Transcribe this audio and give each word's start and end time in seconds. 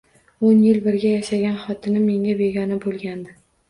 O'n 0.47 0.63
yil 0.67 0.79
birga 0.85 1.13
yashagan 1.13 1.61
xotinim 1.69 2.11
menga 2.11 2.37
begona 2.45 2.85
bo‘lgandi 2.85 3.43